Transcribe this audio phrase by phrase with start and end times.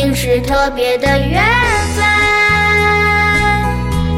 [0.00, 1.42] 定是特别的缘
[1.96, 2.04] 分，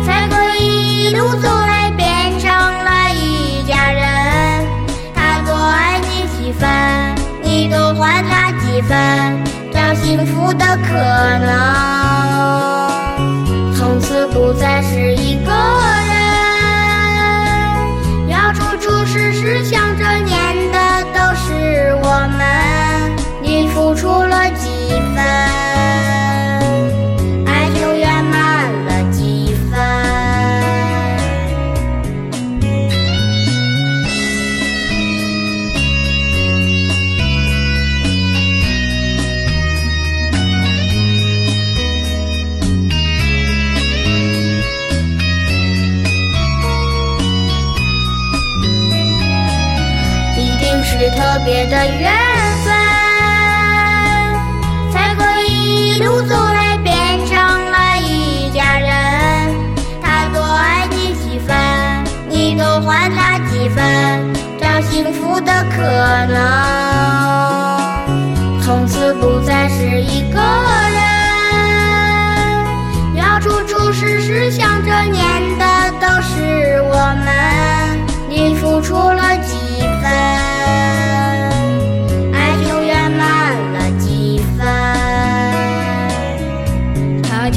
[0.04, 4.04] 才会一路走来变成了一家人。
[5.14, 6.68] 他多爱你几分，
[7.42, 11.90] 你多还他几分，找幸福的可能。
[51.01, 52.12] 是特别的缘
[52.62, 52.74] 分，
[54.93, 56.95] 才会一路走来变
[57.26, 58.90] 成了一家人。
[60.02, 61.56] 他多爱你几分，
[62.28, 65.81] 你多还他几分，找幸福的可
[66.26, 66.79] 能。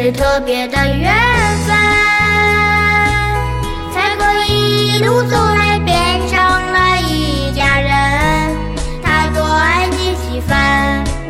[0.00, 1.12] 是特别的缘
[1.66, 1.76] 分，
[3.92, 7.90] 才会一路走来变成了一家人。
[9.02, 10.56] 他多爱你几分，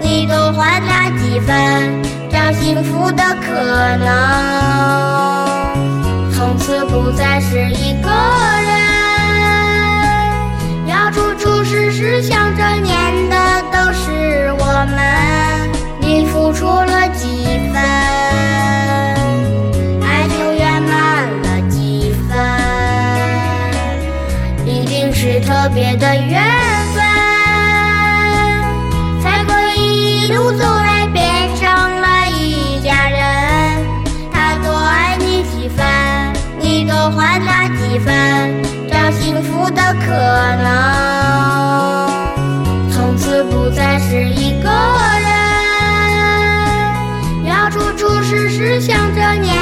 [0.02, 4.06] 你多还他几分，找幸福的可能。
[6.34, 8.10] 从此不再是一个
[8.66, 8.76] 人，
[10.88, 13.07] 要处处事事想着念
[25.68, 26.42] 特别的缘
[26.94, 27.04] 分
[29.20, 31.70] 才可以一路走来变成
[32.00, 33.20] 了一家人。
[34.32, 35.84] 他多爱你几分
[36.58, 40.06] 你多还他几分找幸福的可
[40.62, 42.08] 能。
[42.90, 45.28] 从此不再是一个人。
[47.44, 49.57] 要处处时时想着念